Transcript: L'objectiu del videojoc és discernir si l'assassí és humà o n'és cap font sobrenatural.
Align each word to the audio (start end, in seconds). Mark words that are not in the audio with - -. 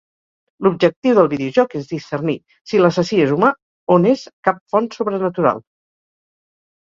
L'objectiu 0.67 1.11
del 1.17 1.27
videojoc 1.33 1.75
és 1.79 1.89
discernir 1.91 2.35
si 2.71 2.81
l'assassí 2.81 3.19
és 3.25 3.33
humà 3.35 3.51
o 3.95 3.97
n'és 4.05 4.23
cap 4.49 4.63
font 4.75 4.89
sobrenatural. 4.97 5.61